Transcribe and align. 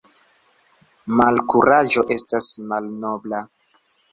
Malkuraĝo 1.19 2.07
estas 2.17 2.51
malnobla. 2.73 3.47